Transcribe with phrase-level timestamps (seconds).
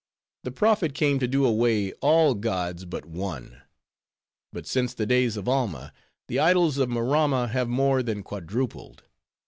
[0.43, 3.61] The prophet came to do away all gods but one;
[4.51, 5.93] but since the days of Alma,
[6.27, 9.03] the idols of Maramma have more than quadrupled.